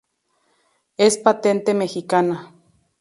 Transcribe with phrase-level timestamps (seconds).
[0.97, 2.51] Es patente mexicana.